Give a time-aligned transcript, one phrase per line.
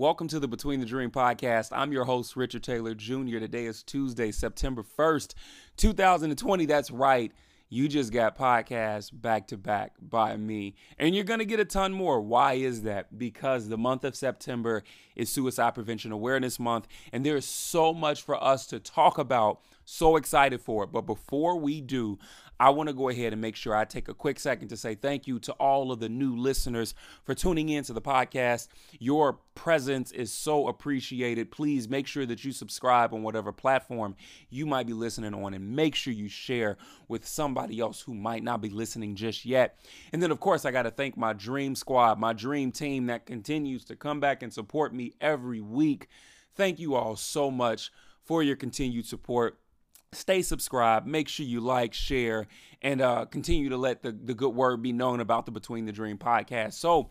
[0.00, 1.72] Welcome to the Between the Dream podcast.
[1.72, 3.38] I'm your host, Richard Taylor Jr.
[3.38, 5.34] Today is Tuesday, September 1st,
[5.76, 6.64] 2020.
[6.64, 7.30] That's right.
[7.68, 11.66] You just got podcasts back to back by me, and you're going to get a
[11.66, 12.18] ton more.
[12.18, 13.18] Why is that?
[13.18, 14.84] Because the month of September
[15.16, 19.60] is Suicide Prevention Awareness Month, and there is so much for us to talk about.
[19.92, 20.92] So excited for it.
[20.92, 22.16] But before we do,
[22.60, 24.94] I want to go ahead and make sure I take a quick second to say
[24.94, 26.94] thank you to all of the new listeners
[27.24, 28.68] for tuning in to the podcast.
[29.00, 31.50] Your presence is so appreciated.
[31.50, 34.14] Please make sure that you subscribe on whatever platform
[34.48, 36.78] you might be listening on and make sure you share
[37.08, 39.80] with somebody else who might not be listening just yet.
[40.12, 43.26] And then, of course, I got to thank my dream squad, my dream team that
[43.26, 46.06] continues to come back and support me every week.
[46.54, 47.90] Thank you all so much
[48.22, 49.58] for your continued support
[50.12, 52.46] stay subscribed make sure you like share
[52.82, 55.92] and uh, continue to let the, the good word be known about the between the
[55.92, 57.10] dream podcast so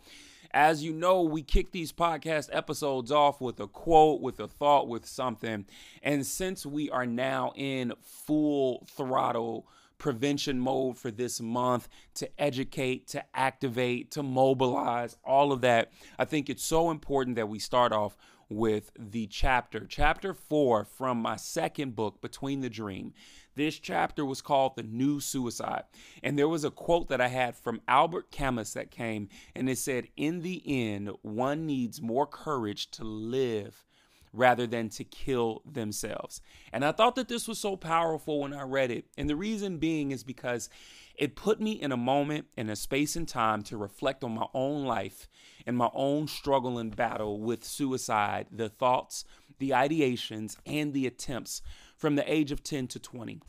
[0.52, 4.86] as you know we kick these podcast episodes off with a quote with a thought
[4.86, 5.64] with something
[6.02, 9.66] and since we are now in full throttle
[10.00, 15.92] prevention mode for this month to educate, to activate, to mobilize, all of that.
[16.18, 18.16] I think it's so important that we start off
[18.50, 23.14] with the chapter, chapter four from my second book, Between the Dream.
[23.54, 25.84] This chapter was called The New Suicide.
[26.22, 29.78] And there was a quote that I had from Albert Camus that came, and it
[29.78, 33.84] said, In the end, one needs more courage to live
[34.32, 36.40] rather than to kill themselves.
[36.72, 39.06] And I thought that this was so powerful when I read it.
[39.18, 40.68] And the reason being is because
[41.16, 44.46] it put me in a moment, in a space and time to reflect on my
[44.54, 45.28] own life
[45.66, 49.24] and my own struggle and battle with suicide, the thoughts,
[49.58, 51.60] the ideations, and the attempts
[51.96, 53.40] from the age of 10 to 20.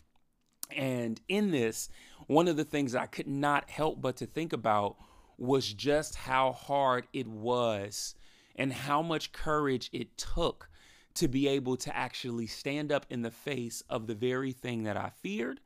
[0.75, 1.89] And in this,
[2.27, 4.97] one of the things I could not help but to think about
[5.37, 8.15] was just how hard it was
[8.55, 10.69] and how much courage it took
[11.15, 14.97] to be able to actually stand up in the face of the very thing that
[14.97, 15.59] I feared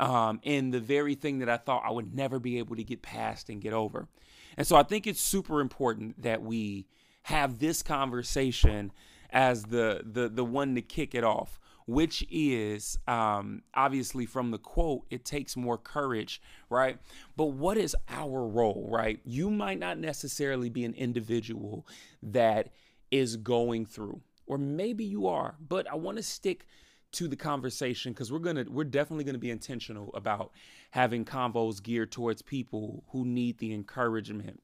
[0.00, 3.02] um, and the very thing that I thought I would never be able to get
[3.02, 4.08] past and get over.
[4.56, 6.86] And so I think it's super important that we
[7.24, 8.92] have this conversation
[9.30, 14.58] as the the the one to kick it off, which is um, obviously from the
[14.58, 16.98] quote, it takes more courage, right?
[17.36, 19.20] But what is our role, right?
[19.24, 21.86] You might not necessarily be an individual
[22.22, 22.70] that
[23.10, 24.20] is going through
[24.50, 26.66] or maybe you are, but I want to stick
[27.12, 30.50] to the conversation because we're gonna we're definitely gonna be intentional about
[30.90, 34.60] having convos geared towards people who need the encouragement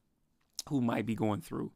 [0.67, 1.71] who might be going through.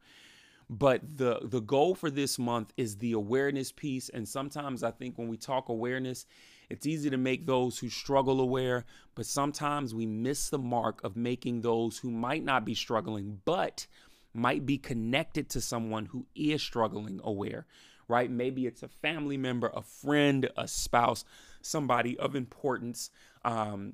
[0.70, 5.18] But the the goal for this month is the awareness piece and sometimes i think
[5.18, 6.26] when we talk awareness
[6.70, 8.86] it's easy to make those who struggle aware
[9.16, 13.86] but sometimes we miss the mark of making those who might not be struggling but
[14.34, 17.66] might be connected to someone who is struggling aware
[18.12, 18.30] right?
[18.30, 21.24] Maybe it's a family member, a friend, a spouse,
[21.62, 23.10] somebody of importance.
[23.46, 23.94] Um,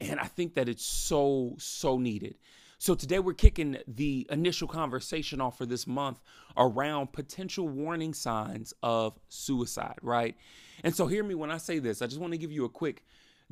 [0.00, 2.36] and I think that it's so, so needed.
[2.78, 6.20] So today we're kicking the initial conversation off for this month
[6.54, 10.36] around potential warning signs of suicide, right?
[10.82, 12.02] And so hear me when I say this.
[12.02, 13.02] I just want to give you a quick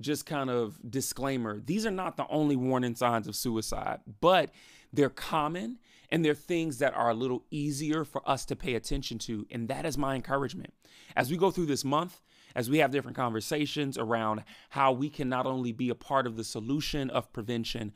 [0.01, 1.61] just kind of disclaimer.
[1.65, 4.51] These are not the only warning signs of suicide, but
[4.93, 5.79] they're common
[6.11, 9.47] and they're things that are a little easier for us to pay attention to.
[9.51, 10.75] And that is my encouragement.
[11.17, 12.21] As we go through this month,
[12.55, 16.37] as we have different conversations around how we can not only be a part of
[16.37, 17.93] the solution of prevention,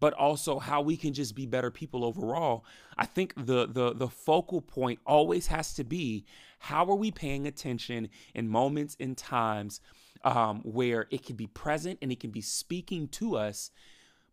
[0.00, 2.64] but also how we can just be better people overall.
[2.96, 6.24] I think the the the focal point always has to be
[6.58, 9.80] how are we paying attention in moments in times
[10.24, 13.70] um, where it can be present and it can be speaking to us,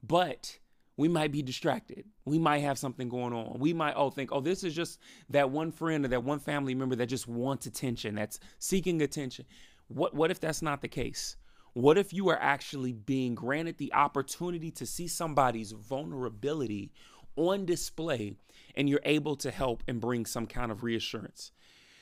[0.01, 0.57] but
[0.97, 2.06] we might be distracted.
[2.25, 3.59] We might have something going on.
[3.59, 5.00] We might oh think, oh, this is just
[5.30, 9.46] that one friend or that one family member that just wants attention, that's seeking attention.
[9.88, 11.38] What what if that's not the case?
[11.74, 16.92] What if you are actually being granted the opportunity to see somebody's vulnerability
[17.36, 18.33] on display
[18.74, 21.51] and you're able to help and bring some kind of reassurance?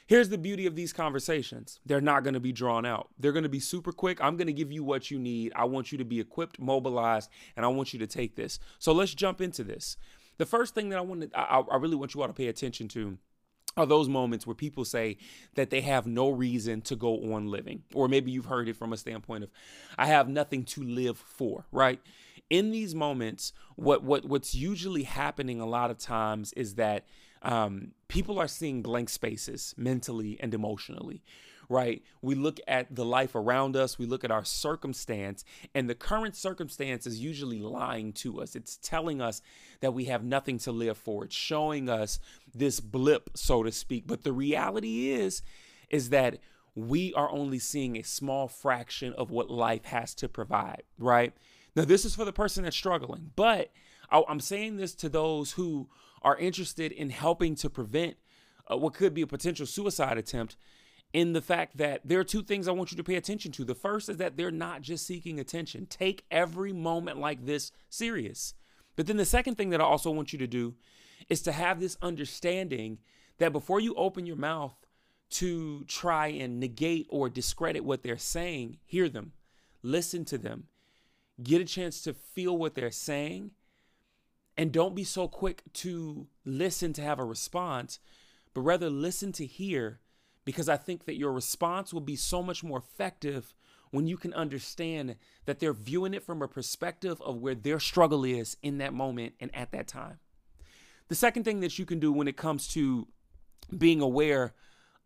[0.07, 3.43] Here's the beauty of these conversations they're not going to be drawn out, they're going
[3.43, 4.23] to be super quick.
[4.23, 5.51] I'm going to give you what you need.
[5.55, 8.59] I want you to be equipped, mobilized, and I want you to take this.
[8.79, 9.97] So let's jump into this.
[10.37, 12.47] The first thing that I want to, I, I really want you all to pay
[12.47, 13.17] attention to
[13.77, 15.17] are those moments where people say
[15.55, 17.83] that they have no reason to go on living.
[17.93, 19.49] Or maybe you've heard it from a standpoint of,
[19.97, 21.99] I have nothing to live for, right?
[22.49, 27.05] In these moments, what what what's usually happening a lot of times is that
[27.41, 31.23] um, people are seeing blank spaces mentally and emotionally,
[31.69, 32.03] right?
[32.21, 35.43] We look at the life around us, we look at our circumstance,
[35.73, 38.55] and the current circumstance is usually lying to us.
[38.55, 39.41] It's telling us
[39.81, 41.25] that we have nothing to live for.
[41.25, 42.19] It's showing us
[42.53, 44.07] this blip, so to speak.
[44.07, 45.41] But the reality is,
[45.89, 46.39] is that
[46.75, 51.33] we are only seeing a small fraction of what life has to provide, right?
[51.75, 53.71] Now, this is for the person that's struggling, but
[54.09, 55.89] I'm saying this to those who
[56.25, 58.17] are interested in helping to prevent
[58.69, 60.57] uh, what could be a potential suicide attempt
[61.13, 63.63] in the fact that there are two things I want you to pay attention to.
[63.63, 65.85] The first is that they're not just seeking attention.
[65.85, 68.55] Take every moment like this serious.
[68.95, 70.73] But then the second thing that I also want you to do
[71.29, 72.97] is to have this understanding
[73.37, 74.75] that before you open your mouth
[75.29, 79.33] to try and negate or discredit what they're saying, hear them,
[79.83, 80.65] listen to them,
[81.41, 83.51] get a chance to feel what they're saying,
[84.57, 87.99] and don't be so quick to listen to have a response,
[88.53, 89.99] but rather listen to hear,
[90.45, 93.53] because I think that your response will be so much more effective
[93.91, 95.15] when you can understand
[95.45, 99.33] that they're viewing it from a perspective of where their struggle is in that moment
[99.39, 100.19] and at that time.
[101.07, 103.07] The second thing that you can do when it comes to
[103.77, 104.53] being aware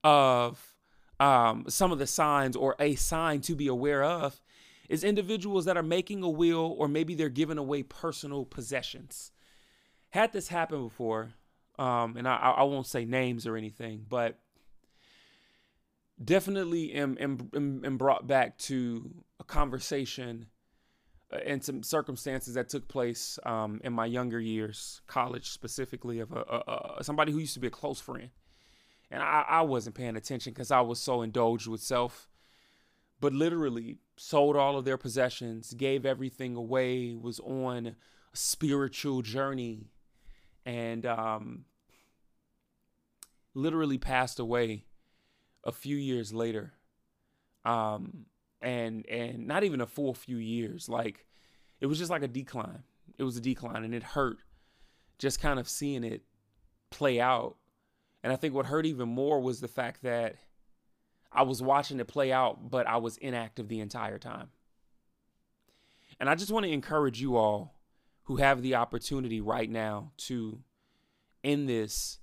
[0.04, 0.75] of
[1.19, 4.42] um, some of the signs or a sign to be aware of
[4.88, 9.31] is individuals that are making a will or maybe they're giving away personal possessions.
[10.10, 11.34] Had this happen before,
[11.78, 14.40] um, and I, I won't say names or anything, but
[16.24, 17.50] definitely am, am,
[17.86, 20.48] am brought back to a conversation
[21.32, 26.32] uh, and some circumstances that took place um, in my younger years, college specifically, of
[26.32, 28.32] a, a, a, somebody who used to be a close friend
[29.12, 32.28] and I, I wasn't paying attention because I was so indulged with self.
[33.22, 37.96] But literally sold all of their possessions, gave everything away, was on a
[38.34, 39.88] spiritual journey,
[40.66, 41.66] and um,
[43.54, 44.86] literally passed away
[45.64, 46.74] a few years later.
[47.66, 48.26] Um,
[48.62, 50.90] and and not even a full few years.
[50.90, 51.26] Like
[51.80, 52.84] it was just like a decline.
[53.18, 54.38] It was a decline, and it hurt
[55.18, 56.24] just kind of seeing it
[56.90, 57.58] play out
[58.24, 60.36] and I think what hurt even more was the fact that
[61.32, 64.50] I was watching it play out, but I was inactive the entire time.
[66.20, 67.76] And I just want to encourage you all
[68.30, 70.60] who have the opportunity right now to,
[71.42, 72.20] in this,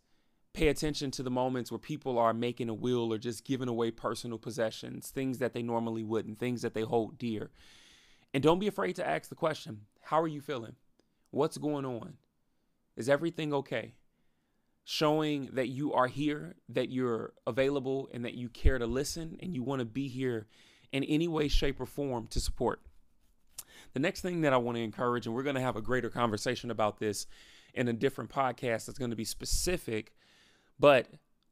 [0.54, 3.90] pay attention to the moments where people are making a will or just giving away
[3.90, 7.50] personal possessions, things that they normally wouldn't, things that they hold dear.
[8.32, 10.76] And don't be afraid to ask the question How are you feeling?
[11.32, 12.14] What's going on?
[12.96, 13.94] Is everything okay?
[14.84, 19.52] showing that you are here, that you're available, and that you care to listen and
[19.52, 20.46] you want to be here
[20.92, 22.85] in any way, shape, or form to support.
[23.94, 26.10] The next thing that I want to encourage, and we're going to have a greater
[26.10, 27.26] conversation about this
[27.74, 30.12] in a different podcast that's going to be specific,
[30.78, 31.06] but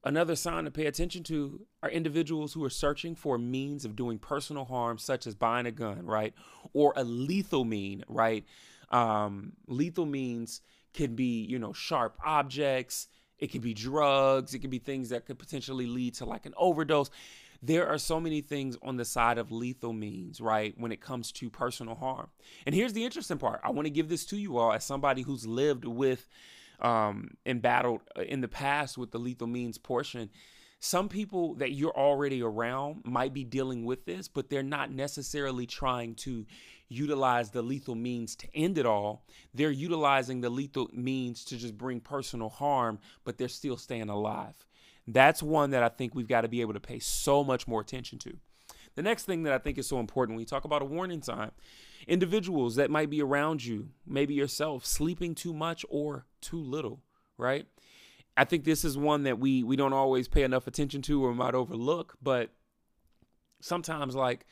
[0.05, 4.19] another sign to pay attention to are individuals who are searching for means of doing
[4.19, 6.35] personal harm, such as buying a gun, right?
[6.73, 8.45] Or a lethal mean, right?
[8.91, 10.61] Um, lethal means
[10.93, 14.55] can be, you know, sharp objects, it could be drugs.
[14.55, 17.11] It could be things that could potentially lead to like an overdose.
[17.67, 21.33] There are so many things on the side of lethal means, right, when it comes
[21.33, 22.29] to personal harm.
[22.67, 25.23] And here's the interesting part I want to give this to you all as somebody
[25.23, 26.29] who's lived with
[26.81, 30.29] um, and battled uh, in the past with the lethal means portion.
[30.79, 35.67] Some people that you're already around might be dealing with this, but they're not necessarily
[35.67, 36.45] trying to
[36.89, 39.25] utilize the lethal means to end it all.
[39.55, 44.67] They're utilizing the lethal means to just bring personal harm, but they're still staying alive.
[45.07, 47.81] That's one that I think we've got to be able to pay so much more
[47.81, 48.37] attention to.
[48.95, 51.23] The next thing that I think is so important when we talk about a warning
[51.23, 51.51] sign
[52.07, 57.01] individuals that might be around you, maybe yourself, sleeping too much or too little,
[57.39, 57.67] right?
[58.37, 61.35] I think this is one that we we don't always pay enough attention to or
[61.35, 62.51] might overlook, but
[63.61, 64.45] sometimes like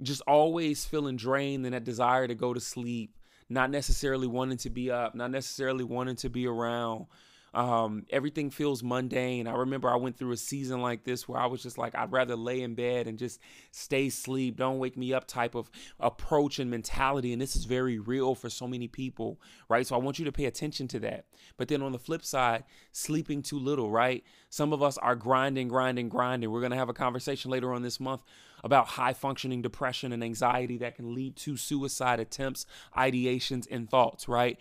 [0.00, 3.16] just always feeling drained and that desire to go to sleep,
[3.48, 7.06] not necessarily wanting to be up, not necessarily wanting to be around.
[7.54, 9.46] Um, everything feels mundane.
[9.46, 12.12] I remember I went through a season like this where I was just like, I'd
[12.12, 13.40] rather lay in bed and just
[13.70, 17.32] stay asleep, don't wake me up type of approach and mentality.
[17.32, 19.86] And this is very real for so many people, right?
[19.86, 21.26] So I want you to pay attention to that.
[21.56, 24.24] But then on the flip side, sleeping too little, right?
[24.50, 26.50] Some of us are grinding, grinding, grinding.
[26.50, 28.22] We're going to have a conversation later on this month
[28.64, 34.28] about high functioning depression and anxiety that can lead to suicide attempts, ideations, and thoughts,
[34.28, 34.58] right?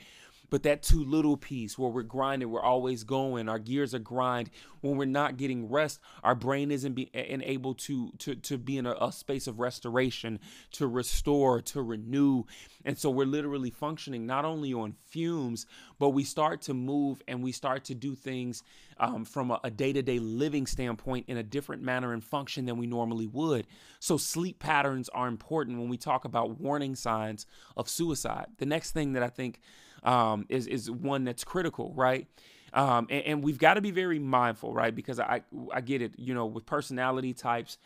[0.49, 4.49] But that too little piece where we're grinding, we're always going, our gears are grind.
[4.81, 8.85] When we're not getting rest, our brain isn't be, able to, to, to be in
[8.85, 10.39] a, a space of restoration,
[10.73, 12.43] to restore, to renew.
[12.85, 15.65] And so we're literally functioning not only on fumes,
[15.99, 18.63] but we start to move and we start to do things
[18.99, 22.77] um, from a day to day living standpoint in a different manner and function than
[22.77, 23.67] we normally would.
[23.99, 28.47] So sleep patterns are important when we talk about warning signs of suicide.
[28.57, 29.59] The next thing that I think
[30.07, 32.25] um, is is one that's critical, right?
[32.73, 34.95] Um, and, and we've got to be very mindful, right?
[34.95, 37.77] Because I I get it, you know, with personality types,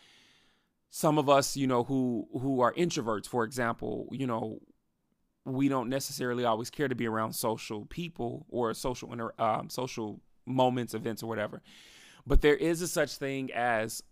[0.90, 4.60] some of us, you know, who who are introverts, for example, you know,
[5.44, 10.20] we don't necessarily always care to be around social people or social inter, um, social
[10.46, 11.60] moments, events, or whatever.
[12.24, 14.04] But there is a such thing as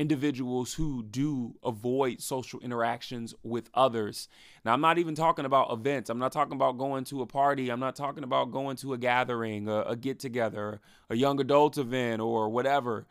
[0.00, 4.28] individuals who do avoid social interactions with others.
[4.64, 6.08] Now, I'm not even talking about events.
[6.08, 7.68] I'm not talking about going to a party.
[7.68, 10.80] I'm not talking about going to a gathering, a, a get together,
[11.10, 13.06] a young adult event, or whatever.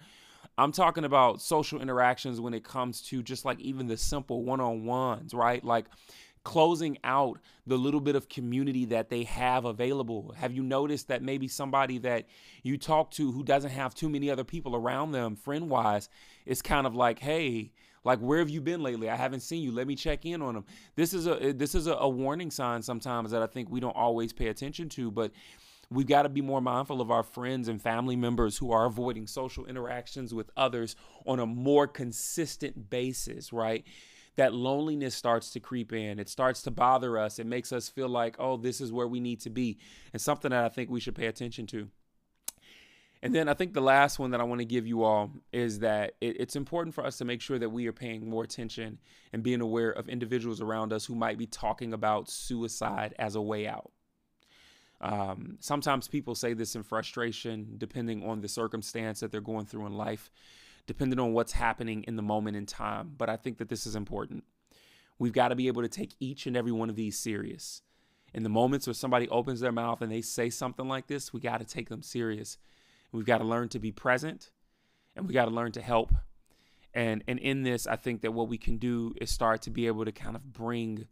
[0.57, 4.59] I'm talking about social interactions when it comes to just like even the simple one
[4.59, 5.63] on ones, right?
[5.63, 5.85] Like
[6.43, 10.33] closing out the little bit of community that they have available?
[10.37, 12.25] Have you noticed that maybe somebody that
[12.63, 16.09] you talk to who doesn't have too many other people around them, friend wise,
[16.45, 17.71] is kind of like, hey,
[18.03, 19.09] like where have you been lately?
[19.09, 19.71] I haven't seen you.
[19.71, 20.65] Let me check in on them.
[20.95, 23.79] This is a eh, this is a, a warning sign sometimes that I think we
[23.79, 25.31] don't always pay attention to, but
[25.91, 29.27] we've got to be more mindful of our friends and family members who are avoiding
[29.27, 33.85] social interactions with others on a more consistent basis, right?
[34.39, 36.17] That loneliness starts to creep in.
[36.17, 37.39] It starts to bother us.
[37.39, 39.79] It makes us feel like, oh, this is where we need to be.
[40.13, 41.89] And something that I think we should pay attention to.
[43.21, 45.79] And then I think the last one that I want to give you all is
[45.79, 48.99] that it, it's important for us to make sure that we are paying more attention
[49.33, 53.41] and being aware of individuals around us who might be talking about suicide as a
[53.41, 53.91] way out.
[55.01, 59.85] Um, sometimes people say this in frustration, depending on the circumstance that they're going through
[59.85, 60.31] in life
[60.89, 63.11] depending on what's happening in the moment in time.
[63.15, 64.43] But I think that this is important.
[65.19, 67.83] We've got to be able to take each and every one of these serious.
[68.33, 71.41] In the moments where somebody opens their mouth and they say something like this, we
[71.41, 72.57] got to take them serious.
[73.11, 74.49] We've got to learn to be present
[75.15, 76.11] and we got to learn to help.
[76.95, 79.85] And and in this, I think that what we can do is start to be
[79.85, 81.05] able to kind of bring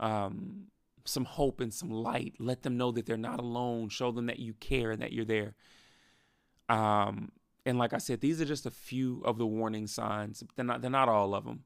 [0.00, 0.64] um,
[1.04, 2.34] some hope and some light.
[2.40, 3.88] Let them know that they're not alone.
[3.88, 5.54] Show them that you care and that you're there.
[6.68, 7.30] Um,
[7.64, 10.42] and like I said, these are just a few of the warning signs.
[10.56, 11.64] They're not they're not all of them.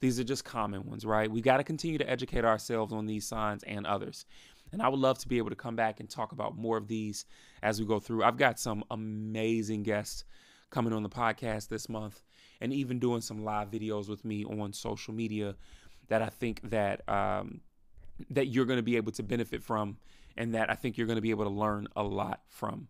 [0.00, 1.30] These are just common ones, right?
[1.30, 4.26] We got to continue to educate ourselves on these signs and others.
[4.72, 6.88] And I would love to be able to come back and talk about more of
[6.88, 7.26] these
[7.62, 8.24] as we go through.
[8.24, 10.24] I've got some amazing guests
[10.70, 12.22] coming on the podcast this month
[12.60, 15.54] and even doing some live videos with me on social media
[16.08, 17.60] that I think that um,
[18.30, 19.98] that you're going to be able to benefit from
[20.36, 22.88] and that I think you're going to be able to learn a lot from.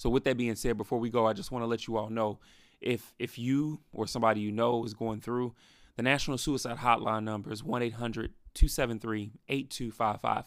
[0.00, 2.08] So with that being said, before we go, I just want to let you all
[2.08, 2.38] know
[2.80, 5.54] if if you or somebody you know is going through,
[5.96, 10.44] the National Suicide Hotline number is 1-800-273-8255.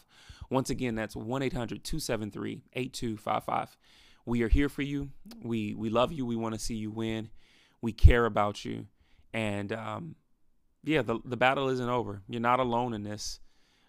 [0.49, 3.67] Once again, that's 1-800-273-8255.
[4.25, 5.11] We are here for you.
[5.43, 6.25] We we love you.
[6.25, 7.29] We want to see you win.
[7.79, 8.87] We care about you.
[9.33, 10.15] And um,
[10.83, 12.23] yeah, the the battle isn't over.
[12.27, 13.39] You're not alone in this.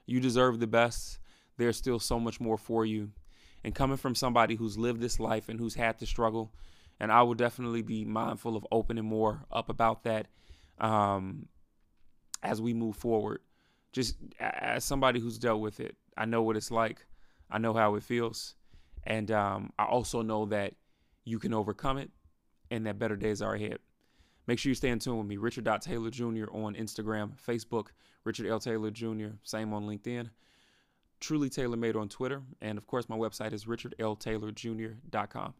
[0.04, 1.20] You deserve the best.
[1.56, 3.12] There's still so much more for you
[3.64, 6.52] and coming from somebody who's lived this life and who's had to struggle
[7.00, 10.26] and i will definitely be mindful of opening more up about that
[10.78, 11.46] um,
[12.42, 13.40] as we move forward.
[13.92, 17.06] Just as somebody who's dealt with it i know what it's like.
[17.50, 18.54] I know how it feels.
[19.04, 20.74] And um, i also know that
[21.24, 22.10] you can overcome it
[22.70, 23.78] and that better days are ahead.
[24.46, 27.88] Make sure you stay in tune with me richard taylor jr on instagram facebook
[28.24, 28.60] richard l.
[28.60, 30.28] Taylor jr same on linkedin
[31.24, 32.42] truly tailor made on Twitter.
[32.60, 35.54] And of course, my website is richardltaylorjr.com.